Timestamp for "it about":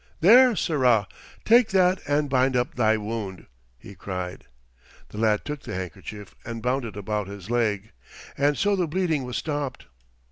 6.85-7.27